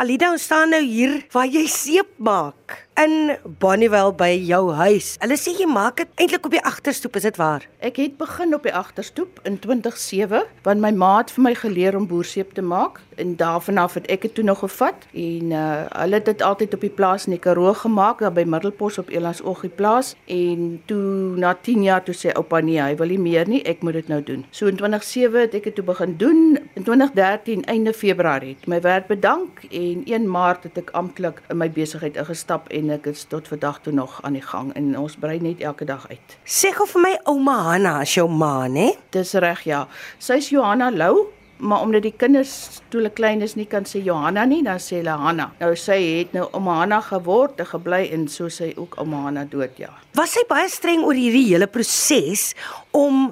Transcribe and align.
Alida, 0.00 0.30
ons 0.32 0.40
staan 0.40 0.70
nou 0.72 0.80
hier 0.80 1.18
waar 1.34 1.50
jy 1.52 1.66
seep 1.68 2.14
maak 2.16 2.78
in 3.00 3.36
Bonnievale 3.58 4.12
by 4.14 4.30
jou 4.44 4.72
huis. 4.76 5.14
Hulle 5.22 5.36
sê 5.40 5.54
jy 5.56 5.66
maak 5.70 6.00
dit 6.02 6.10
eintlik 6.20 6.44
op 6.46 6.54
die 6.54 6.62
agterstoep, 6.66 7.16
is 7.16 7.26
dit 7.26 7.38
waar? 7.40 7.64
Ek 7.82 7.96
het 8.00 8.18
begin 8.20 8.52
op 8.54 8.66
die 8.66 8.74
agterstoep 8.74 9.40
in 9.48 9.58
2007 9.62 10.44
want 10.66 10.82
my 10.82 10.92
ma 10.92 11.16
het 11.20 11.32
vir 11.34 11.46
my 11.46 11.54
geleer 11.58 11.96
om 11.98 12.06
boerseep 12.10 12.52
te 12.54 12.62
maak 12.62 13.00
en 13.20 13.34
daarvan 13.36 13.78
af 13.78 13.96
het 13.98 14.06
ek 14.12 14.26
dit 14.26 14.34
toe 14.34 14.44
nog 14.44 14.62
gevat 14.62 15.06
en 15.12 15.52
uh, 15.52 15.84
hulle 15.98 16.18
het 16.20 16.28
dit 16.28 16.42
altyd 16.42 16.74
op 16.74 16.84
die 16.84 16.92
plaas 16.92 17.26
in 17.26 17.34
die 17.36 17.40
Karoo 17.42 17.72
gemaak 17.76 18.22
by 18.34 18.44
Middelpos 18.46 18.98
op 19.00 19.10
Elandsoggie 19.10 19.70
plaas 19.70 20.14
en 20.26 20.82
toe 20.86 21.36
na 21.40 21.54
10 21.54 21.82
jaar 21.82 22.04
toe 22.04 22.14
sê 22.16 22.32
oupa 22.36 22.60
nee, 22.60 22.80
hy 22.80 22.94
wil 23.00 23.12
nie 23.14 23.20
meer 23.20 23.48
nie, 23.48 23.62
ek 23.68 23.82
moet 23.82 23.98
dit 24.00 24.08
nou 24.08 24.20
doen. 24.22 24.44
So 24.50 24.68
in 24.70 24.78
2007 24.80 25.40
het 25.46 25.56
ek 25.58 25.70
dit 25.70 25.76
toe 25.78 25.84
begin 25.86 26.16
doen. 26.20 26.58
In 26.78 26.84
2013 26.86 27.64
einde 27.70 27.92
Februarie 27.96 28.56
het 28.56 28.68
my 28.70 28.80
werk 28.84 29.08
bedank 29.10 29.64
en 29.70 30.04
1 30.06 30.28
Maart 30.30 30.68
het 30.68 30.78
ek 30.78 30.94
amptelik 30.98 31.42
in 31.50 31.60
my 31.60 31.70
besigheid 31.72 32.16
ingestap 32.20 32.68
en 32.70 32.81
ek 32.90 33.06
is 33.06 33.24
tot 33.30 33.48
vandag 33.48 33.80
toe 33.82 33.92
nog 33.92 34.18
aan 34.22 34.32
die 34.32 34.42
gang 34.42 34.72
en 34.74 34.98
ons 34.98 35.16
brei 35.16 35.38
net 35.40 35.60
elke 35.60 35.84
dag 35.84 36.08
uit. 36.10 36.34
Sê 36.44 36.72
gou 36.74 36.86
vir 36.86 37.02
my 37.02 37.12
ouma 37.30 37.58
Hanna 37.68 38.00
as 38.02 38.14
jou 38.16 38.26
ma, 38.28 38.66
né? 38.68 38.92
Dis 39.14 39.34
reg 39.34 39.62
ja. 39.68 39.86
Sy's 40.18 40.50
Johanna 40.50 40.90
Lou, 40.90 41.28
maar 41.62 41.84
omdat 41.84 42.02
die 42.02 42.14
kinders 42.16 42.80
toe 42.90 43.00
hulle 43.00 43.12
klein 43.14 43.42
is 43.42 43.54
nie 43.54 43.68
kan 43.70 43.86
sê 43.86 44.02
Johanna 44.02 44.44
nie, 44.48 44.62
dan 44.66 44.80
sê 44.82 44.98
hulle 44.98 45.14
Hanna. 45.18 45.52
Nou 45.60 45.70
sy 45.78 45.98
het 46.00 46.34
nou 46.34 46.48
ouma 46.50 46.80
Hanna 46.80 46.98
geword 47.06 47.62
en 47.62 47.70
gebly 47.70 48.08
en 48.16 48.26
so 48.28 48.50
sy 48.50 48.72
ook 48.76 48.98
ouma 48.98 49.28
Hanna 49.28 49.46
dood 49.46 49.78
ja. 49.78 49.92
Was 50.18 50.34
sy 50.34 50.42
baie 50.50 50.66
streng 50.72 51.06
oor 51.06 51.14
hierdie 51.18 51.46
hele 51.52 51.70
proses 51.70 52.50
om 52.90 53.30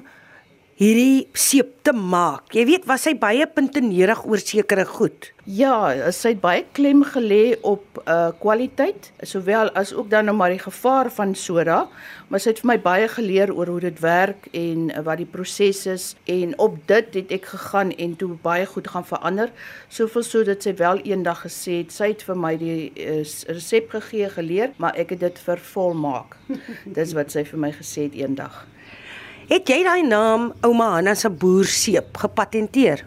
hierdie 0.81 1.27
seep 1.37 1.83
te 1.85 1.91
maak. 1.93 2.47
Jy 2.57 2.63
weet, 2.65 2.85
was 2.89 3.03
sy 3.05 3.11
baie 3.21 3.45
puntenerig 3.45 4.23
oor 4.25 4.41
sekere 4.41 4.81
goed. 4.89 5.27
Ja, 5.45 5.75
sy 6.13 6.31
het 6.33 6.39
baie 6.41 6.63
klem 6.73 7.03
gelê 7.05 7.53
op 7.61 7.99
uh 8.01 8.31
kwaliteit, 8.41 9.11
sowel 9.25 9.69
as 9.77 9.91
ook 9.93 10.09
dan 10.09 10.25
nou 10.25 10.33
maar 10.37 10.53
die 10.53 10.61
gevaar 10.61 11.11
van 11.13 11.35
soda, 11.37 11.83
maar 12.29 12.41
sy 12.41 12.53
het 12.55 12.63
vir 12.63 12.69
my 12.71 12.77
baie 12.81 13.11
geleer 13.13 13.53
oor 13.53 13.69
hoe 13.69 13.83
dit 13.83 14.01
werk 14.01 14.49
en 14.57 14.89
uh, 14.89 15.05
wat 15.05 15.21
die 15.21 15.29
proses 15.29 15.83
is 15.91 16.07
en 16.25 16.57
op 16.57 16.81
dit 16.89 17.13
het 17.19 17.35
ek 17.37 17.51
gegaan 17.53 17.93
en 18.01 18.17
toe 18.17 18.31
baie 18.41 18.65
goed 18.73 18.89
gaan 18.89 19.05
verander, 19.05 19.53
soveel 19.89 20.25
so 20.25 20.45
dat 20.49 20.65
sy 20.65 20.73
wel 20.81 21.05
eendag 21.05 21.45
gesê 21.45 21.83
het 21.83 21.93
sy 21.93 22.13
het 22.15 22.25
vir 22.25 22.41
my 22.47 22.55
die 22.57 22.75
uh, 22.97 23.21
resep 23.53 23.93
gegee 23.99 24.33
geleer, 24.33 24.73
maar 24.81 24.97
ek 24.97 25.13
het 25.13 25.25
dit 25.29 25.45
vervolmaak. 25.45 26.37
Dis 26.97 27.13
wat 27.17 27.33
sy 27.33 27.45
vir 27.53 27.67
my 27.69 27.75
gesê 27.77 28.09
het 28.09 28.17
eendag. 28.17 28.63
Het 29.49 29.67
jy 29.67 29.81
daai 29.83 30.03
naam 30.05 30.51
Ouma 30.61 30.91
Hanna 30.95 31.15
se 31.17 31.29
boerseep 31.29 32.17
gepatenteer? 32.21 33.01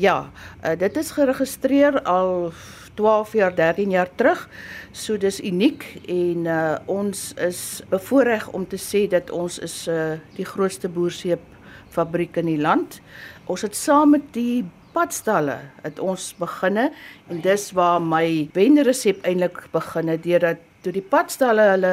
Ja, 0.00 0.30
uh, 0.64 0.72
dit 0.78 0.96
is 0.96 1.10
geregistreer 1.12 1.98
al 2.08 2.52
12 2.96 3.32
jaar, 3.36 3.54
13 3.54 3.90
jaar 3.92 4.08
terug. 4.16 4.46
So 4.92 5.18
dis 5.20 5.40
uniek 5.44 5.84
en 6.08 6.48
uh, 6.48 6.78
ons 6.88 7.32
is 7.44 7.60
bevoorreg 7.92 8.48
om 8.56 8.64
te 8.66 8.80
sê 8.80 9.04
dat 9.12 9.30
ons 9.30 9.58
is 9.60 9.84
uh, 9.92 10.16
die 10.38 10.48
grootste 10.48 10.88
boerseep 10.88 11.44
fabriek 11.92 12.40
in 12.40 12.48
die 12.54 12.60
land. 12.60 13.00
Ons 13.44 13.66
het 13.68 13.76
saam 13.76 14.16
met 14.16 14.32
die 14.32 14.64
padstalle 14.96 15.58
het 15.84 16.00
ons 16.00 16.30
beginne 16.40 16.88
en 17.28 17.40
dis 17.44 17.68
waar 17.76 18.00
my 18.00 18.48
wenresep 18.56 19.20
eintlik 19.28 19.66
beginne 19.74 20.16
deurdat 20.24 20.62
toe 20.86 20.94
die 20.94 21.04
padstalle 21.04 21.66
hulle 21.72 21.92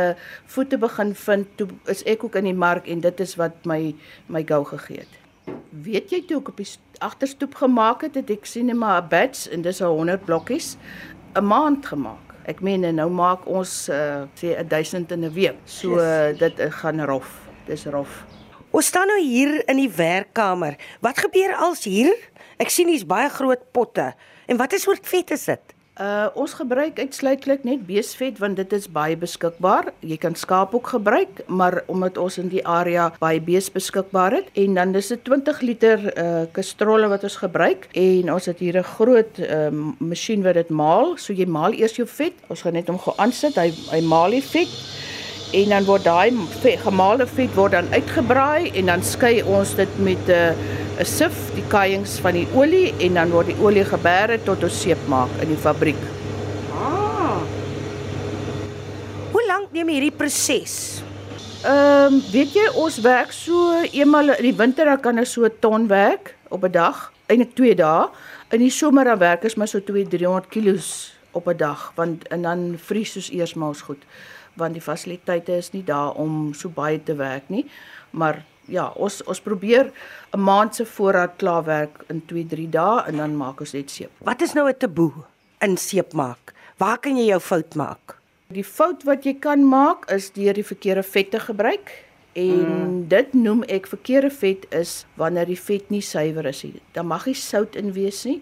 voete 0.54 0.78
begin 0.78 1.16
vind, 1.18 1.50
toe 1.58 1.68
is 1.90 2.04
ek 2.10 2.24
ook 2.28 2.38
in 2.38 2.52
die 2.52 2.58
mark 2.66 2.88
en 2.88 3.02
dit 3.02 3.24
is 3.26 3.36
wat 3.42 3.66
my 3.70 3.96
my 4.30 4.44
gou 4.46 4.62
gegee 4.70 5.02
het. 5.02 5.20
Weet 5.86 6.14
jy 6.14 6.22
toe 6.30 6.40
ek 6.40 6.52
op 6.54 6.62
die 6.62 6.70
agterstoep 7.04 7.58
gemaak 7.64 8.06
het, 8.06 8.20
het 8.22 8.30
ek 8.32 8.46
sien 8.48 8.70
net 8.70 8.78
maar 8.78 9.02
'n 9.02 9.10
batch 9.10 9.50
en 9.50 9.66
dis 9.66 9.82
'n 9.82 9.90
100 9.90 10.26
blokkies 10.26 10.78
'n 11.36 11.44
maand 11.44 11.86
gemaak. 11.86 12.34
Ek 12.46 12.62
meen 12.62 12.84
nou 12.96 13.10
maak 13.10 13.48
ons 13.48 13.90
uh, 13.90 14.28
sê 14.36 14.56
1000 14.68 15.12
in 15.12 15.26
'n 15.26 15.34
week. 15.34 15.58
So 15.66 15.98
uh, 15.98 16.38
dit 16.38 16.60
uh, 16.60 16.72
gaan 16.72 17.02
rof. 17.06 17.40
Dis 17.66 17.86
rof. 17.86 18.26
Ons 18.72 18.86
staan 18.86 19.08
nou 19.08 19.22
hier 19.22 19.64
in 19.70 19.78
die 19.78 19.90
werkkamer. 19.90 20.76
Wat 21.00 21.18
gebeur 21.18 21.56
als 21.56 21.84
hier? 21.84 22.14
Ek 22.58 22.70
sien 22.70 22.88
hier's 22.88 23.06
baie 23.06 23.30
groot 23.30 23.72
potte. 23.72 24.14
En 24.46 24.58
wat 24.58 24.74
is 24.74 24.82
soort 24.82 25.08
vet 25.08 25.32
is 25.32 25.46
dit? 25.46 25.74
Uh 26.02 26.26
ons 26.34 26.54
gebruik 26.58 26.98
uitsluitlik 26.98 27.62
net 27.68 27.84
beesvet 27.86 28.40
want 28.42 28.58
dit 28.58 28.72
is 28.74 28.88
baie 28.90 29.14
beskikbaar. 29.14 29.92
Jy 30.02 30.18
kan 30.18 30.34
skaap 30.34 30.74
ook 30.74 30.88
gebruik, 30.96 31.44
maar 31.46 31.84
omdat 31.86 32.18
ons 32.18 32.40
in 32.42 32.50
die 32.50 32.64
area 32.66 33.12
baie 33.22 33.38
bees 33.38 33.70
beskikbaar 33.70 34.40
het 34.40 34.50
en 34.58 34.74
dan 34.74 34.96
is 34.98 35.12
dit 35.14 35.22
20 35.30 35.62
liter 35.62 36.08
uh 36.18 36.48
kastrolle 36.52 37.12
wat 37.14 37.28
ons 37.30 37.38
gebruik 37.44 37.86
en 37.94 38.34
ons 38.34 38.46
het 38.50 38.58
hier 38.58 38.80
'n 38.82 38.90
groot 38.98 39.38
uh 39.38 39.70
masjien 40.00 40.42
wat 40.42 40.58
dit 40.58 40.70
maal. 40.70 41.14
So 41.18 41.34
jy 41.34 41.46
maal 41.46 41.78
eers 41.78 41.96
jou 41.96 42.08
vet. 42.08 42.34
Ons 42.50 42.62
gaan 42.62 42.74
net 42.74 42.88
hom 42.88 42.98
gou 42.98 43.14
aansit. 43.18 43.53
Hy 43.56 43.70
hy 43.92 44.02
maal 44.02 44.32
die 44.32 44.42
vet 44.42 44.74
en 45.53 45.69
dan 45.69 45.86
word 45.86 46.03
daai 46.03 46.31
gemaalde 46.84 47.28
vet 47.28 47.56
word 47.56 47.72
dan 47.72 47.88
uitgebraai 47.94 48.72
en 48.74 48.86
dan 48.86 49.03
skei 49.03 49.41
ons 49.44 49.75
dit 49.75 50.00
met 50.00 50.28
'n 50.28 50.31
uh, 50.31 50.81
'n 51.00 51.06
sif, 51.06 51.34
die 51.56 51.66
kaiings 51.72 52.19
van 52.22 52.36
die 52.38 52.46
olie 52.53 52.94
en 53.02 53.18
dan 53.18 53.31
word 53.34 53.50
die 53.50 53.58
olie 53.58 53.86
geberre 53.86 54.38
tot 54.46 54.62
ons 54.64 54.81
seep 54.84 55.00
maak 55.09 55.31
in 55.41 55.50
die 55.50 55.58
fabriek. 55.58 55.97
Ah. 56.78 57.41
Hoe 59.34 59.44
lank 59.47 59.74
neem 59.74 59.90
hierdie 59.90 60.14
proses? 60.14 61.02
Ehm, 61.64 62.20
um, 62.20 62.22
weet 62.30 62.53
jy, 62.53 62.68
ons 62.78 63.00
werk 63.02 63.34
so 63.34 63.80
eenmal 63.90 64.35
in 64.35 64.46
die 64.52 64.58
winter 64.59 64.85
dan 64.85 65.02
kan 65.02 65.18
ons 65.18 65.34
so 65.34 65.46
'n 65.46 65.58
ton 65.59 65.88
werk 65.88 66.35
op 66.50 66.64
'n 66.64 66.72
dag, 66.72 67.12
eintlik 67.25 67.56
2 67.56 67.75
dae. 67.75 68.09
In 68.52 68.59
die 68.59 68.70
somer 68.70 69.03
dan 69.06 69.18
werk 69.18 69.44
ons 69.44 69.56
maar 69.56 69.68
so 69.68 69.80
2 69.80 70.06
300 70.08 70.46
kg 70.50 70.78
op 71.31 71.47
'n 71.47 71.58
dag, 71.58 71.91
want 71.96 72.28
en 72.28 72.41
dan 72.41 72.75
vries 72.78 73.16
ons 73.16 73.31
eers 73.31 73.53
maar 73.53 73.70
ons 73.70 73.81
goed, 73.81 74.03
want 74.59 74.74
die 74.74 74.81
fasiliteite 74.81 75.58
is 75.58 75.72
nie 75.74 75.84
daar 75.84 76.14
om 76.19 76.53
so 76.53 76.69
baie 76.69 77.03
te 77.03 77.16
werk 77.16 77.50
nie, 77.50 77.66
maar 78.12 78.44
ja, 78.72 78.88
ons 78.96 79.22
ons 79.24 79.41
probeer 79.41 79.91
'n 80.31 80.40
maand 80.40 80.75
se 80.75 80.86
voorraad 80.86 81.36
klaarwerk 81.38 82.03
in 82.08 82.22
2-3 82.25 82.69
dae 82.69 83.03
en 83.08 83.18
dan 83.18 83.38
maak 83.38 83.59
ons 83.59 83.74
net 83.74 83.91
seep. 83.91 84.12
Wat 84.18 84.41
is 84.41 84.53
nou 84.53 84.68
'n 84.69 84.78
taboe 84.78 85.12
in 85.62 85.78
seep 85.78 86.14
maak? 86.14 86.53
Waar 86.78 86.97
kan 86.97 87.18
jy 87.18 87.25
jou 87.25 87.40
fout 87.40 87.75
maak? 87.75 88.19
Die 88.47 88.64
fout 88.64 89.03
wat 89.03 89.24
jy 89.24 89.34
kan 89.40 89.64
maak 89.68 90.09
is 90.12 90.31
deur 90.31 90.53
die 90.53 90.66
verkeerde 90.66 91.03
vette 91.03 91.40
gebruik. 91.40 92.06
En 92.34 92.66
mm. 92.66 93.08
dit 93.08 93.34
noem 93.34 93.64
ek 93.64 93.88
verkeerde 93.88 94.30
vet 94.30 94.66
is 94.74 95.06
wanneer 95.14 95.46
die 95.46 95.59
vet 95.59 95.90
nie 95.90 96.02
suiwer 96.02 96.46
is 96.46 96.64
nie. 96.64 96.81
Dan 96.91 97.08
mag 97.08 97.25
nie 97.25 97.38
sout 97.38 97.75
in 97.75 97.94
wees 97.94 98.24
nie. 98.25 98.41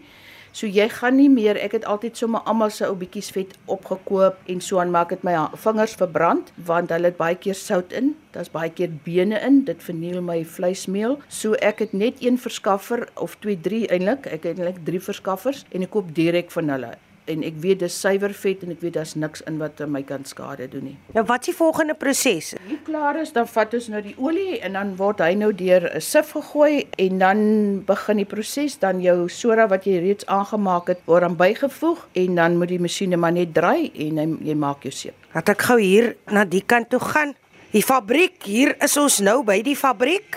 So 0.51 0.67
jy 0.67 0.89
gaan 0.91 1.15
nie 1.15 1.29
meer, 1.31 1.55
ek 1.55 1.77
het 1.77 1.85
altyd 1.87 2.17
sommer 2.19 2.41
almal 2.49 2.73
se 2.75 2.83
ou 2.83 2.95
bietjies 2.99 3.29
vet 3.31 3.53
opgekoop 3.71 4.39
en 4.51 4.59
so 4.63 4.81
aan 4.83 4.91
maak 4.91 5.13
dit 5.13 5.21
my 5.23 5.35
vingers 5.63 5.93
verbrand 5.99 6.51
want 6.67 6.91
hulle 6.91 7.07
het 7.07 7.19
baie 7.19 7.37
keer 7.39 7.55
sout 7.55 7.95
in. 7.95 8.11
Daar's 8.35 8.51
baie 8.51 8.71
keer 8.71 8.91
bene 9.05 9.39
in, 9.47 9.61
dit 9.67 9.83
verniel 9.83 10.19
my 10.25 10.41
vleismeel. 10.43 11.19
So 11.29 11.55
ek 11.63 11.85
het 11.85 11.95
net 11.95 12.19
een 12.19 12.39
verskaffer 12.39 13.07
of 13.15 13.37
2, 13.39 13.61
3 13.63 13.87
eintlik. 13.95 14.27
Ek 14.27 14.43
het 14.49 14.59
eintlik 14.59 14.83
3 14.87 15.05
verskaffers 15.07 15.63
en 15.71 15.87
ek 15.87 15.95
koop 15.95 16.11
direk 16.15 16.51
van 16.51 16.75
hulle 16.75 16.91
en 17.25 17.43
ek 17.43 17.57
weet 17.63 17.81
dis 17.83 17.95
suiwer 18.01 18.33
vet 18.33 18.63
en 18.63 18.71
ek 18.71 18.81
weet 18.81 18.95
daar's 18.97 19.13
niks 19.15 19.43
in 19.49 19.59
wat 19.61 19.81
my 19.87 20.01
kan 20.07 20.25
skade 20.25 20.67
doen 20.71 20.83
nie. 20.91 20.95
Nou 21.15 21.23
wat 21.29 21.45
is 21.45 21.51
die 21.51 21.57
volgende 21.57 21.95
proses? 21.97 22.53
Hier 22.67 22.81
klaar 22.85 23.19
is, 23.21 23.33
dan 23.35 23.47
vat 23.47 23.73
ons 23.77 23.89
nou 23.93 24.01
die 24.01 24.15
olie 24.17 24.59
en 24.65 24.77
dan 24.79 24.95
word 24.99 25.21
hy 25.21 25.33
nou 25.35 25.51
deur 25.53 25.89
'n 25.95 26.01
sif 26.01 26.31
gegooi 26.31 26.87
en 26.97 27.19
dan 27.19 27.39
begin 27.85 28.17
die 28.17 28.25
proses 28.25 28.79
dan 28.79 29.01
jou 29.01 29.29
soda 29.29 29.67
wat 29.67 29.85
jy 29.85 29.99
reeds 29.99 30.25
aangemaak 30.25 30.87
het 30.87 30.99
word 31.05 31.21
dan 31.21 31.35
bygevoeg 31.35 32.07
en 32.13 32.35
dan 32.35 32.57
moet 32.57 32.69
die 32.69 32.79
masjiene 32.79 33.17
maar 33.17 33.31
net 33.31 33.53
draai 33.53 33.91
en 33.95 34.17
hy, 34.17 34.27
jy 34.41 34.55
maak 34.55 34.83
jou 34.83 34.91
seep. 34.91 35.15
Laat 35.33 35.49
ek 35.49 35.61
gou 35.61 35.79
hier 35.79 36.15
na 36.31 36.45
die 36.45 36.63
kant 36.65 36.89
toe 36.89 36.99
gaan. 36.99 37.35
Die 37.71 37.83
fabriek, 37.83 38.43
hier 38.43 38.75
is 38.83 38.97
ons 38.97 39.21
nou 39.23 39.43
by 39.47 39.61
die 39.63 39.77
fabriek. 39.79 40.35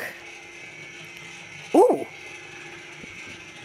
Ooh, 1.75 2.07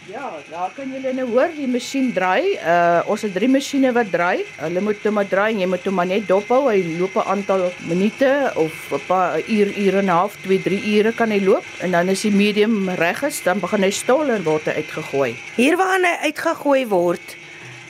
Ja, 0.09 0.31
daar 0.49 0.71
kan 0.73 0.89
julle 0.89 1.11
nou 1.13 1.27
hoor 1.29 1.51
die 1.53 1.67
masjien 1.69 2.07
draai. 2.15 2.55
Uh 2.57 3.09
ons 3.13 3.21
het 3.21 3.33
drie 3.35 3.49
masjiene 3.51 3.91
wat 3.93 4.07
draai. 4.09 4.41
Hulle 4.57 4.81
moet 4.81 5.03
hom 5.05 5.19
maar 5.19 5.27
draai 5.29 5.51
en 5.51 5.59
jy 5.61 5.67
moet 5.69 5.83
hom 5.85 5.99
maar 5.99 6.07
net 6.09 6.25
dophou. 6.25 6.63
Hy 6.65 6.95
loop 6.97 7.13
'n 7.19 7.27
aantal 7.33 7.67
minute 7.85 8.31
of 8.55 8.73
'n 8.91 9.01
paar 9.05 9.37
uur, 9.37 9.69
ure 9.77 9.99
en 9.99 10.09
'n 10.09 10.09
half, 10.09 10.37
2, 10.41 10.61
3 10.65 10.79
ure 10.97 11.11
kan 11.13 11.29
hy 11.29 11.39
loop 11.45 11.65
en 11.81 11.91
dan 11.91 12.09
is 12.09 12.21
die 12.21 12.31
medium 12.31 12.89
reg 12.89 13.21
is, 13.23 13.43
dan 13.43 13.59
begin 13.59 13.83
hy 13.83 13.91
stol 13.91 14.29
en 14.29 14.43
word 14.43 14.65
hy 14.65 14.81
uitgegooi. 14.81 15.35
Hier 15.55 15.77
waar 15.77 16.01
hy 16.01 16.15
uitgegooi 16.25 16.87
word. 16.87 17.35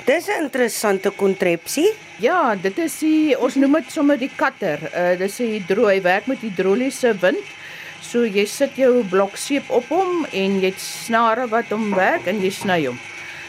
Dis 0.06 0.28
'n 0.28 0.44
interessante 0.44 1.12
kontrepsie. 1.12 1.94
Ja, 2.20 2.56
dit 2.56 2.78
is 2.80 3.00
die 3.00 3.40
ons 3.40 3.56
noem 3.56 3.74
dit 3.74 3.92
sommer 3.92 4.18
die 4.18 4.32
cutter. 4.36 4.80
Uh 4.94 5.18
dis 5.18 5.40
'n 5.40 5.52
hidro, 5.56 5.88
hy 5.88 6.02
werk 6.02 6.28
met 6.28 6.40
hidroliese 6.40 7.16
wind. 7.22 7.59
So 8.02 8.26
jy 8.26 8.46
sit 8.46 8.78
jou 8.80 9.04
blok 9.10 9.38
seep 9.38 9.70
op 9.70 9.90
hom 9.94 10.26
en 10.32 10.60
jy 10.60 10.72
het 10.72 10.82
snare 10.82 11.48
wat 11.52 11.72
hom 11.74 11.92
werk 11.96 12.28
en 12.28 12.42
jy 12.42 12.52
sny 12.54 12.86
hom. 12.88 13.00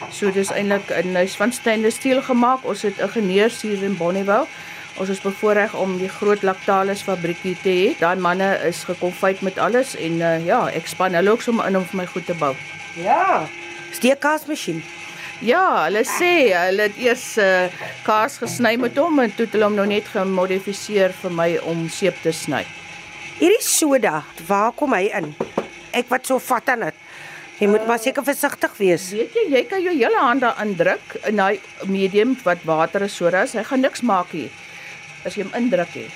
So 0.09 0.31
dis 0.31 0.51
eintlik 0.51 0.89
'n 0.91 1.15
huis 1.15 1.35
van 1.35 1.51
stainless 1.53 1.97
steel 1.97 2.21
gemaak. 2.21 2.65
Ons 2.65 2.81
het 2.81 2.99
ingenieurs 2.99 3.61
hier 3.61 3.83
in 3.83 3.97
Bonnievale. 3.97 4.47
Ons 4.99 5.09
is 5.09 5.21
bevoorreg 5.21 5.73
om 5.73 5.97
die 5.97 6.09
groot 6.09 6.41
Lactalis 6.41 7.01
fabriekie 7.01 7.55
te 7.63 7.69
hê. 7.69 7.99
Daai 7.99 8.15
manne 8.19 8.59
is 8.67 8.83
gekonfyt 8.83 9.41
met 9.41 9.57
alles 9.57 9.95
en 9.95 10.19
uh, 10.19 10.45
ja, 10.45 10.67
ek 10.67 10.87
span 10.87 11.13
hulle 11.13 11.31
ook 11.31 11.41
sommer 11.41 11.67
in 11.67 11.77
om 11.77 11.85
vir 11.85 12.01
my 12.01 12.05
goed 12.05 12.25
te 12.25 12.33
bou. 12.33 12.55
Ja. 12.99 13.47
Steekkaasmasjien. 13.91 14.83
Ja, 15.41 15.85
hulle 15.87 16.03
sê 16.05 16.51
hulle 16.53 16.89
het 16.89 16.99
eers 17.01 17.37
uh, 17.37 17.71
kaas 18.03 18.37
gesny 18.37 18.75
met 18.77 18.99
hom 18.99 19.23
en 19.23 19.31
toe 19.33 19.47
het 19.47 19.55
hulle 19.55 19.71
hom 19.71 19.79
nou 19.79 19.87
net 19.89 20.11
gemodifiseer 20.11 21.15
vir 21.23 21.33
my 21.33 21.49
om 21.71 21.87
seep 21.89 22.19
te 22.21 22.35
sny. 22.35 22.65
Hierdie 23.39 23.61
soda, 23.63 24.23
waar 24.47 24.71
kom 24.71 24.93
hy 24.93 25.07
in? 25.17 25.31
Ek 25.95 26.09
wat 26.11 26.27
so 26.27 26.39
vat 26.39 26.67
aan 26.69 26.87
dit. 26.87 26.97
Jy 27.61 27.67
moet 27.69 27.85
maar 27.85 27.99
seker 28.01 28.25
versigtig 28.25 28.73
wees. 28.79 29.11
Weet 29.13 29.35
jy, 29.37 29.45
jy 29.53 29.61
kan 29.69 29.83
jou 29.83 29.93
hele 29.93 30.17
hand 30.17 30.41
daarin 30.41 30.73
druk 30.79 31.15
in 31.29 31.37
daai 31.37 31.59
medium 31.85 32.33
wat 32.43 32.63
water 32.65 33.05
is 33.05 33.15
soda. 33.15 33.45
Hy 33.45 33.63
gaan 33.69 33.83
niks 33.85 34.01
maak 34.01 34.33
hier 34.33 34.49
as 35.25 35.37
jy 35.37 35.45
hom 35.45 35.53
indruk 35.59 35.93
het. 35.93 36.09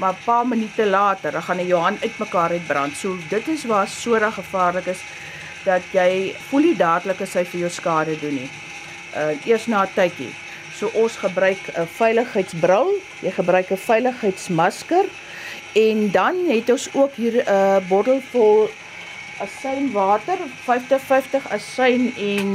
Maar 0.00 0.12
'n 0.12 0.24
paar 0.24 0.46
minute 0.46 0.86
later, 0.86 1.32
dan 1.32 1.42
gaan 1.42 1.58
hy 1.58 1.66
jou 1.66 1.80
hand 1.80 2.02
uitmekaar 2.02 2.50
uitbrand. 2.50 2.96
So 2.96 3.16
dit 3.30 3.48
is 3.48 3.64
waar 3.64 3.88
soda 3.88 4.30
gevaarlik 4.30 4.86
is 4.86 5.00
dat 5.64 5.82
jy 5.92 6.34
voel 6.48 6.60
nie 6.60 6.76
dadelik 6.76 7.20
as 7.20 7.34
hy 7.34 7.44
vir 7.44 7.60
jou 7.60 7.70
skade 7.70 8.20
doen 8.20 8.34
nie. 8.34 8.50
Uh 9.16 9.34
eers 9.46 9.66
na 9.66 9.84
'n 9.84 9.92
tydjie. 9.94 10.32
So 10.74 10.90
ons 10.94 11.16
gebruik 11.16 11.60
'n 11.76 11.86
veiligheidsbril, 11.86 13.00
jy 13.22 13.30
gebruik 13.30 13.70
'n 13.70 13.76
veiligheidsmasker 13.76 15.04
en 15.72 16.10
dan 16.10 16.36
het 16.48 16.70
ons 16.70 16.88
ook 16.94 17.12
hier 17.12 17.42
'n 17.42 17.48
uh, 17.48 17.88
bottel 17.88 18.20
vol 18.20 18.68
asynwater, 19.40 20.38
50-50 20.66 21.48
asyn 21.50 22.12
en 22.16 22.48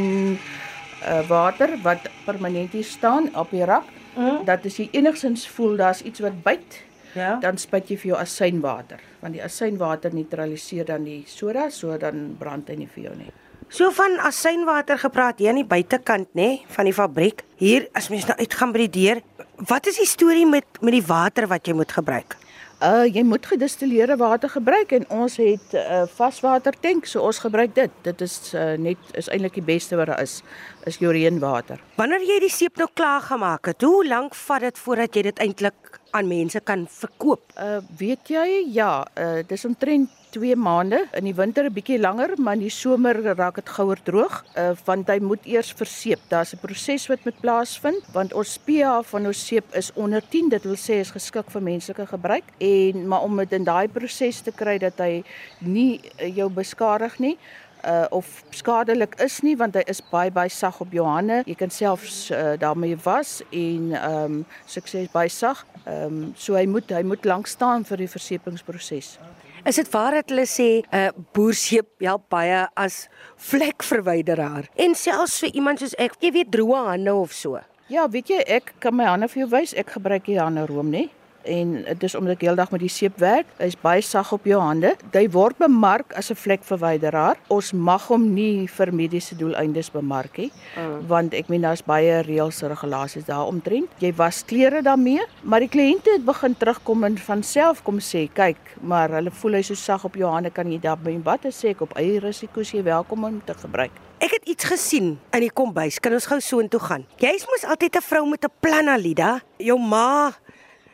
uh, 1.04 1.28
water 1.28 1.78
wat 1.82 2.10
permanent 2.26 2.72
hier 2.72 2.84
staan 2.84 3.30
op 3.36 3.52
die 3.52 3.66
rak. 3.66 3.88
Mm. 4.16 4.46
Dat 4.48 4.66
as 4.66 4.78
jy 4.78 4.88
enigsins 4.92 5.48
voel 5.48 5.76
daar's 5.76 6.02
iets 6.02 6.20
wat 6.24 6.44
byt, 6.44 6.84
ja. 7.14 7.36
dan 7.44 7.58
spuit 7.58 7.90
jy 7.90 7.98
vir 7.98 8.12
jou 8.14 8.20
asynwater, 8.20 9.02
want 9.20 9.36
die 9.36 9.44
asynwater 9.44 10.14
neutraliseer 10.16 10.88
dan 10.88 11.04
die 11.04 11.24
soda, 11.28 11.70
so 11.70 11.98
dan 12.00 12.36
brand 12.40 12.70
hy 12.72 12.78
nie 12.80 12.88
vir 12.96 13.10
jou 13.10 13.16
nie. 13.18 13.32
So 13.68 13.90
van 13.92 14.20
asynwater 14.22 15.00
gepraat 15.02 15.42
hier 15.42 15.52
aan 15.52 15.60
die 15.60 15.68
buitekant 15.68 16.30
nê 16.38 16.62
van 16.72 16.86
die 16.86 16.94
fabriek. 16.94 17.42
Hier 17.58 17.90
as 17.98 18.12
mens 18.14 18.28
nou 18.30 18.38
uitgaan 18.38 18.72
by 18.76 18.86
die 18.86 18.94
deur, 19.02 19.22
wat 19.68 19.90
is 19.90 19.98
die 20.00 20.08
storie 20.08 20.46
met 20.46 20.80
met 20.82 20.94
die 20.94 21.04
water 21.04 21.50
wat 21.52 21.68
jy 21.68 21.74
moet 21.74 21.92
gebruik? 21.92 22.38
Uh 22.83 23.06
jy 23.07 23.24
moet 23.24 23.45
gedistilleerde 23.48 24.18
water 24.19 24.50
gebruik 24.51 24.92
en 24.92 25.06
ons 25.10 25.38
het 25.38 25.72
'n 25.72 25.77
uh, 25.77 26.04
vaswater 26.16 26.74
tank, 26.80 27.06
so 27.06 27.22
ons 27.22 27.39
gebruik 27.39 27.75
dit. 27.75 27.92
Dit 28.01 28.22
is 28.22 28.54
uh, 28.54 28.75
net 28.77 28.98
is 29.13 29.30
eintlik 29.30 29.54
die 29.54 29.63
beste 29.63 29.95
wat 29.95 30.07
daar 30.07 30.22
is, 30.22 30.42
is 30.83 30.98
jou 30.98 31.12
reënwater. 31.12 31.80
Wanneer 31.95 32.22
jy 32.22 32.39
die 32.39 32.50
seep 32.50 32.75
nou 32.77 32.89
klaar 32.94 33.22
gemaak 33.22 33.66
het, 33.66 33.81
hoe 33.81 34.07
lank 34.07 34.36
vat 34.36 34.62
dit 34.62 34.77
voordat 34.77 35.16
jy 35.16 35.22
dit 35.22 35.39
eintlik 35.39 36.00
aan 36.12 36.27
mense 36.27 36.60
kan 36.60 36.88
verkoop? 36.88 37.44
Uh 37.57 37.80
weet 37.98 38.27
jy, 38.27 38.68
ja, 38.68 39.07
uh 39.18 39.39
dis 39.48 39.66
omtrent 39.66 40.10
2 40.36 40.56
maande. 40.60 41.06
In 41.16 41.24
die 41.24 41.36
winter 41.36 41.64
'n 41.64 41.74
bietjie 41.74 42.00
langer, 42.00 42.34
maar 42.38 42.54
in 42.54 42.68
die 42.68 42.70
somer 42.70 43.16
raak 43.36 43.56
dit 43.56 43.70
gouer 43.70 44.00
droog, 44.04 44.44
uh, 44.58 44.72
want 44.86 45.08
hy 45.08 45.20
moet 45.20 45.46
eers 45.46 45.72
verseep. 45.72 46.20
Daar's 46.28 46.54
'n 46.54 46.60
proses 46.60 47.08
wat 47.08 47.24
moet 47.24 47.40
plaasvind, 47.40 48.04
want 48.12 48.34
ons 48.34 48.58
pH 48.58 49.04
van 49.12 49.26
ons 49.26 49.46
seep 49.48 49.66
is 49.74 49.92
onder 49.94 50.22
10, 50.30 50.50
dit 50.50 50.64
wil 50.64 50.76
sê 50.76 51.00
is 51.00 51.12
geskik 51.12 51.52
vir 51.52 51.62
menslike 51.62 52.06
gebruik. 52.06 52.44
En 52.58 53.08
maar 53.08 53.22
om 53.22 53.38
dit 53.38 53.52
in 53.52 53.64
daai 53.64 53.88
proses 53.88 54.42
te 54.42 54.52
kry 54.52 54.78
dat 54.78 54.98
hy 54.98 55.24
nie 55.60 56.02
uh, 56.20 56.36
jou 56.36 56.50
beskadig 56.50 57.20
nie, 57.20 57.38
uh 57.86 58.06
of 58.10 58.44
skadelik 58.50 59.16
is 59.22 59.42
nie 59.42 59.56
want 59.56 59.76
hy 59.76 59.84
is 59.86 60.02
baie 60.12 60.31
baie 60.31 60.50
sag 60.50 60.81
op 60.81 60.92
jou 60.92 61.06
hande. 61.06 61.44
Jy 61.46 61.56
kan 61.56 61.70
selfs 61.70 62.31
uh, 62.31 62.58
daarmee 62.58 62.98
was 63.04 63.42
en 63.52 63.94
ehm 63.94 64.24
um, 64.24 64.46
sukses 64.66 65.12
baie 65.12 65.30
sag. 65.30 65.66
Ehm 65.86 66.06
um, 66.06 66.34
so 66.36 66.56
hy 66.56 66.66
moet 66.66 66.90
hy 66.90 67.04
moet 67.04 67.26
lank 67.26 67.48
staan 67.48 67.86
vir 67.86 67.98
die 67.98 68.10
versepingsproses. 68.10 69.18
Okay. 69.22 69.55
Is 69.66 69.76
dit 69.76 69.88
waar 69.90 70.14
dat 70.14 70.30
hulle 70.30 70.46
sê 70.46 70.68
'n 70.86 70.98
uh, 70.98 71.10
boerseep 71.34 71.88
help 72.06 72.30
baie 72.30 72.68
as 72.78 73.08
vlekverwyderaar 73.50 74.68
en 74.76 74.94
selfs 74.96 75.40
vir 75.42 75.50
iemand 75.58 75.80
soos 75.80 75.96
ek, 75.98 76.14
jy 76.22 76.32
weet 76.32 76.52
droë 76.54 76.84
hande 76.86 77.14
of 77.14 77.34
so? 77.34 77.58
Ja, 77.90 78.06
weet 78.10 78.30
jy, 78.30 78.44
ek 78.46 78.76
kan 78.80 78.94
my 78.96 79.08
hande 79.10 79.28
vir 79.28 79.40
jou 79.42 79.50
wys. 79.50 79.74
Ek 79.74 79.90
gebruik 79.98 80.26
hier 80.30 80.44
hande 80.44 80.68
room, 80.70 80.92
nê? 80.94 81.10
En 81.45 81.83
dit 81.86 82.03
is 82.03 82.15
omdat 82.15 82.36
ek 82.36 82.45
heeldag 82.47 82.71
met 82.74 82.81
die 82.83 82.92
seep 82.92 83.18
werk. 83.21 83.47
Hy's 83.62 83.77
baie 83.80 84.01
sag 84.06 84.31
op 84.36 84.45
jou 84.50 84.59
hande. 84.62 84.95
Hy 85.13 85.25
word 85.33 85.57
bemark 85.62 86.13
as 86.18 86.31
'n 86.31 86.36
vlekverwyderaar. 86.36 87.38
Ons 87.47 87.71
mag 87.74 88.07
hom 88.07 88.33
nie 88.33 88.68
vir 88.68 88.94
mediese 88.94 89.36
doeleindes 89.36 89.92
bemark 89.92 90.38
nie, 90.38 90.51
mm. 90.75 91.07
want 91.07 91.33
ek 91.33 91.47
meen 91.50 91.62
daar's 91.62 91.83
baie 91.83 92.21
reëls 92.24 92.62
en 92.63 92.69
regulasies 92.69 93.25
daaromtrent. 93.25 93.89
Jy 94.00 94.13
was 94.15 94.44
klere 94.45 94.81
daarmee, 94.81 95.21
maar 95.44 95.59
die 95.59 95.69
kliënte 95.69 96.12
het 96.12 96.25
begin 96.25 96.56
terugkom 96.56 97.03
en 97.03 97.18
van 97.18 97.44
self 97.44 97.83
kom 97.83 98.00
sê, 98.00 98.30
"Kyk, 98.33 98.57
maar 98.81 99.09
hulle 99.09 99.31
voel 99.31 99.53
hy 99.53 99.62
so 99.62 99.74
sag 99.74 100.06
op 100.06 100.15
jou 100.15 100.31
hande, 100.31 100.50
kan 100.50 100.71
jy 100.71 100.80
daarmee 100.80 101.24
wat 101.24 101.45
sê 101.45 101.69
ek 101.69 101.81
op 101.81 101.94
eie 101.97 102.19
risiko 102.19 102.62
jy 102.62 102.83
welkom 102.83 103.24
om 103.24 103.42
te 103.45 103.53
gebruik." 103.53 103.92
Ek 104.19 104.31
het 104.31 104.47
iets 104.47 104.63
gesien 104.63 105.19
in 105.33 105.39
die 105.39 105.51
kombuis. 105.51 106.00
Kan 106.00 106.13
ons 106.13 106.25
gou 106.25 106.39
so 106.39 106.59
intoe 106.59 106.80
gaan? 106.80 107.06
Jy's 107.18 107.45
mos 107.45 107.65
altyd 107.69 107.95
'n 107.95 108.01
vrou 108.01 108.25
met 108.30 108.45
'n 108.45 108.51
plan, 108.59 108.88
Alida. 108.88 109.42
Jou 109.57 109.80
ma 109.80 110.33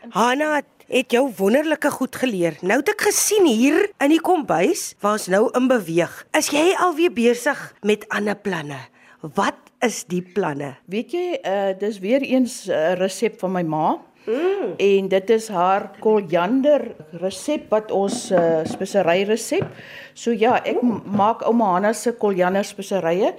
Hanna 0.09 0.62
het 0.89 1.13
jou 1.13 1.27
wonderlike 1.38 1.92
goed 1.94 2.15
geleer. 2.15 2.57
Nou 2.65 2.80
het 2.81 2.89
ek 2.95 3.06
gesien 3.12 3.45
hier 3.45 3.83
in 4.01 4.09
die 4.12 4.21
kombuis 4.21 4.95
waar 5.03 5.19
ons 5.19 5.27
nou 5.30 5.44
in 5.57 5.69
beweeg. 5.69 6.13
Is 6.38 6.50
jy 6.51 6.71
alweer 6.81 7.13
besig 7.13 7.59
met 7.86 8.07
ander 8.09 8.36
planne? 8.36 8.80
Wat 9.21 9.69
is 9.86 10.01
die 10.09 10.24
planne? 10.25 10.74
Weet 10.89 11.13
jy, 11.13 11.25
uh 11.45 11.74
dis 11.77 12.00
weer 12.01 12.21
eens 12.25 12.65
'n 12.68 12.71
uh, 12.74 12.94
resep 12.98 13.39
van 13.39 13.51
my 13.51 13.62
ma. 13.62 14.00
Mm. 14.25 14.74
En 14.77 15.07
dit 15.07 15.30
is 15.30 15.48
haar 15.50 15.92
koljander 16.00 16.95
resep 17.12 17.69
wat 17.69 17.92
ons 17.92 18.31
uh, 18.31 18.62
spesery 18.65 19.24
resep. 19.24 19.65
So 20.13 20.31
ja, 20.31 20.62
ek 20.63 20.81
maak 21.06 21.42
ouma 21.42 21.74
Hanna 21.74 21.94
se 21.94 22.12
koljander 22.12 22.65
speserye 22.65 23.33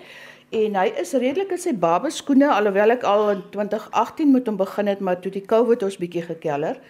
en 0.52 0.76
hy 0.76 0.88
is 1.00 1.14
redelik 1.16 1.54
in 1.56 1.60
sy 1.60 1.72
babeskoene 1.72 2.50
alhoewel 2.52 2.92
ek 2.92 3.06
al 3.08 3.30
in 3.32 3.42
2018 3.54 4.32
moet 4.34 4.50
hom 4.50 4.60
begin 4.60 4.90
het 4.92 5.00
maar 5.00 5.20
toe 5.22 5.32
die 5.32 5.46
COVID 5.48 5.82
ons 5.88 5.96
bietjie 6.00 6.26
gekeller 6.28 6.80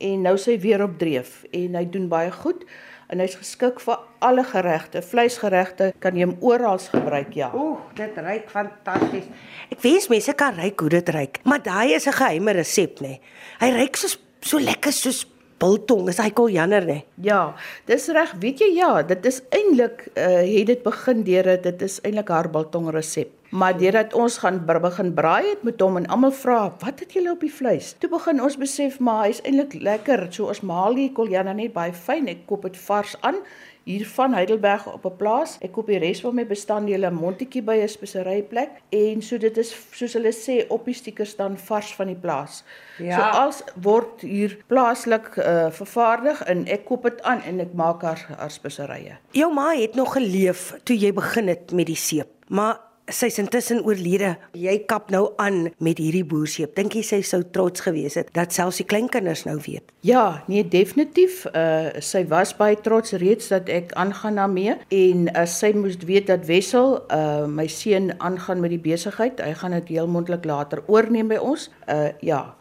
en 0.00 0.24
nou 0.26 0.34
sy 0.40 0.56
weer 0.60 0.82
op 0.84 0.96
dreef 0.98 1.42
en 1.52 1.76
hy 1.78 1.84
doen 1.84 2.08
baie 2.08 2.32
goed 2.32 2.64
en 3.12 3.20
hy's 3.20 3.36
geskik 3.36 3.80
vir 3.84 4.00
alle 4.24 4.44
geregte. 4.48 5.02
Vleisgeregte 5.04 5.90
kan 6.02 6.16
jy 6.16 6.24
hom 6.24 6.36
oral 6.44 6.80
gebruik, 6.80 7.34
ja. 7.36 7.50
Ooh, 7.54 7.76
dit 7.98 8.16
ruik 8.16 8.48
fantasties. 8.50 9.28
Ek 9.68 9.82
wens 9.84 10.08
mense 10.12 10.34
kan 10.38 10.56
ruik 10.56 10.80
hoe 10.80 10.90
dit 10.96 11.12
ruik, 11.14 11.42
maar 11.44 11.62
daai 11.62 11.94
is 11.94 12.08
'n 12.08 12.16
geheime 12.16 12.52
resep, 12.56 13.00
nê. 13.00 13.20
Hy 13.60 13.70
ruik 13.76 13.96
so 13.96 14.08
so 14.40 14.58
lekker 14.58 14.92
soos 14.92 15.24
biltong, 15.64 16.08
is 16.12 16.20
hy 16.20 16.30
koljander 16.36 16.84
nê? 16.88 16.98
Ja, 17.24 17.54
dis 17.88 18.08
reg. 18.12 18.34
Weet 18.42 18.60
jy 18.64 18.74
ja, 18.76 18.90
dit 19.06 19.30
is 19.30 19.40
eintlik 19.54 20.08
uh 20.14 20.42
het 20.44 20.68
dit 20.68 20.84
begin 20.84 21.24
deur 21.24 21.48
dit 21.64 21.82
is 21.88 22.00
eintlik 22.04 22.30
haar 22.32 22.50
biltong 22.52 22.90
resep. 22.94 23.32
Maar 23.54 23.76
deurdat 23.78 24.14
ons 24.18 24.40
gaan 24.42 24.56
begin 24.66 25.12
braai 25.14 25.44
het 25.46 25.62
met 25.62 25.80
hom 25.80 25.96
en 26.00 26.06
almal 26.10 26.32
vra, 26.34 26.74
"Wat 26.82 27.00
het 27.00 27.12
julle 27.12 27.30
op 27.30 27.40
die 27.40 27.52
vleis?" 27.52 27.94
Toe 27.98 28.10
begin 28.10 28.42
ons 28.42 28.56
besef 28.56 28.98
maar 28.98 29.26
hy's 29.26 29.40
eintlik 29.42 29.74
lekker. 29.80 30.26
So 30.30 30.48
ons 30.48 30.60
maal 30.60 30.94
die 30.94 31.12
koljander 31.12 31.54
net 31.54 31.72
baie 31.72 31.92
fyn. 31.92 32.28
Ek 32.28 32.46
koop 32.46 32.62
dit 32.62 32.76
vars 32.76 33.16
aan 33.20 33.36
hier 33.84 34.06
van 34.08 34.32
Heidelberg 34.32 34.86
op 34.92 35.04
'n 35.04 35.16
plaas. 35.16 35.56
Ek 35.60 35.72
koop 35.72 35.86
die 35.86 35.98
res 35.98 36.20
van 36.20 36.34
my 36.34 36.46
bestanddele 36.46 37.10
Montetjie 37.10 37.62
by 37.62 37.76
'n 37.82 37.88
speseryplek 37.88 38.70
en 38.88 39.22
so 39.22 39.38
dit 39.38 39.56
is 39.56 39.76
soos 39.90 40.12
hulle 40.12 40.32
sê 40.32 40.66
op 40.68 40.84
die 40.84 40.94
stiker 40.94 41.26
staan 41.26 41.58
vars 41.58 41.94
van 41.94 42.06
die 42.06 42.16
plaas. 42.16 42.64
Ja. 42.98 43.16
So 43.16 43.38
als 43.38 43.62
word 43.74 44.20
hier 44.20 44.58
plaaslik 44.66 45.36
uh, 45.36 45.70
vervaardig 45.70 46.42
en 46.42 46.66
ek 46.66 46.84
koop 46.84 47.02
dit 47.02 47.22
aan 47.22 47.42
en 47.42 47.60
ek 47.60 47.72
maak 47.72 48.02
haar 48.02 48.26
haar 48.38 48.50
speserye. 48.50 49.16
Jou 49.30 49.52
ma 49.54 49.74
het 49.74 49.94
nog 49.94 50.12
geleef 50.12 50.74
toe 50.82 50.98
jy 50.98 51.12
begin 51.12 51.48
het 51.48 51.72
met 51.72 51.86
die 51.86 51.96
seep. 51.96 52.28
Maar 52.48 52.80
sy's 53.12 53.36
intussen 53.38 53.82
oorlede. 53.84 54.34
Jy 54.56 54.78
kap 54.88 55.10
nou 55.12 55.26
aan 55.42 55.68
met 55.82 56.00
hierdie 56.00 56.24
boerseep. 56.24 56.74
Dink 56.76 56.94
jy 56.96 57.02
sy 57.04 57.20
sou 57.26 57.42
trots 57.52 57.84
gewees 57.84 58.16
het 58.18 58.30
dat 58.36 58.54
selfs 58.56 58.80
die 58.80 58.86
kleinkinders 58.88 59.44
nou 59.48 59.58
weet? 59.66 59.92
Ja, 60.06 60.44
nee, 60.48 60.64
definitief. 60.64 61.44
Uh 61.52 61.92
sy 62.04 62.24
was 62.30 62.54
baie 62.56 62.78
trots 62.80 63.12
reeds 63.20 63.50
dat 63.52 63.68
ek 63.72 63.92
aangaan 64.00 64.40
daarmee 64.40 64.76
en 64.88 65.28
as 65.34 65.52
uh, 65.52 65.58
sy 65.64 65.72
moes 65.76 65.98
weet 66.04 66.30
dat 66.32 66.46
Wessel, 66.48 66.98
uh 67.12 67.44
my 67.48 67.66
seun 67.68 68.12
aangaan 68.18 68.62
met 68.64 68.72
die 68.72 68.82
besigheid, 68.82 69.40
hy 69.40 69.52
gaan 69.60 69.76
dit 69.80 69.94
heel 69.96 70.08
moontlik 70.08 70.44
later 70.48 70.82
oorneem 70.86 71.28
by 71.32 71.40
ons. 71.40 71.68
Uh 71.88 72.12
ja, 72.24 72.54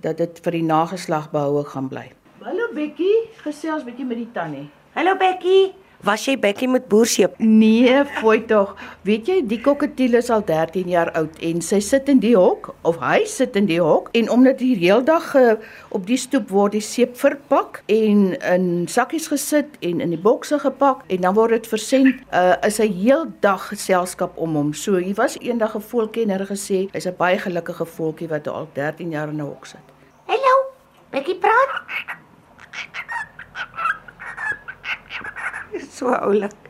dat 0.00 0.20
dit 0.20 0.40
vir 0.44 0.60
die 0.60 0.64
nageslag 0.64 1.30
behoue 1.32 1.64
gaan 1.68 1.88
bly. 1.92 2.08
Hallo 2.40 2.70
Bekkie, 2.74 3.28
gesels 3.44 3.84
bietjie 3.84 4.08
met 4.08 4.22
die 4.22 4.30
tannie. 4.32 4.68
Hallo 4.96 5.16
Bekkie. 5.20 5.74
Was 6.00 6.22
jy 6.24 6.32
bekkie 6.40 6.64
met 6.64 6.86
boerseep? 6.88 7.34
Nee, 7.44 7.92
fooi 8.22 8.38
tog. 8.48 8.70
Weet 9.04 9.26
jy, 9.28 9.34
die 9.44 9.58
kokketiel 9.60 10.14
is 10.16 10.30
al 10.32 10.40
13 10.48 10.88
jaar 10.88 11.10
oud 11.18 11.34
en 11.44 11.58
sy 11.60 11.76
sit 11.84 12.06
in 12.08 12.22
die 12.22 12.32
hok 12.38 12.70
of 12.88 12.96
hy 13.04 13.18
sit 13.28 13.58
in 13.60 13.66
die 13.68 13.82
hok 13.84 14.08
en 14.16 14.30
omdat 14.32 14.62
hier 14.64 14.80
heeldag 14.80 15.26
uh, 15.36 15.50
op 15.92 16.06
die 16.08 16.16
stoep 16.16 16.48
word 16.48 16.72
die 16.78 16.80
seep 16.80 17.18
verpak 17.20 17.82
en 17.92 18.30
in 18.38 18.70
sakkies 18.88 19.28
gesit 19.28 19.76
en 19.84 20.00
in 20.00 20.14
die 20.16 20.22
bokse 20.24 20.56
gepak 20.62 21.04
en 21.12 21.20
dan 21.26 21.36
word 21.36 21.58
dit 21.58 21.68
versend, 21.68 22.24
uh, 22.32 22.56
is 22.64 22.80
hy 22.80 22.88
heeldag 22.88 23.68
geselskap 23.74 24.40
om 24.40 24.56
hom. 24.56 24.72
So 24.72 24.96
hier 24.96 25.18
was 25.20 25.36
eendag 25.36 25.76
'n 25.76 25.84
voelkenner 25.84 26.48
gesê, 26.48 26.88
hy's 26.96 27.06
'n 27.12 27.20
baie 27.20 27.36
gelukkige 27.36 27.84
voeltjie 27.84 28.32
wat 28.32 28.48
al 28.48 28.72
13 28.72 29.12
jaar 29.12 29.28
in 29.28 29.36
'n 29.36 29.52
hok 29.52 29.66
sit. 29.66 29.84
Hallo, 30.24 30.72
bekkie 31.12 31.36
praat. 31.36 32.19
So 36.00 36.14
oulik. 36.16 36.69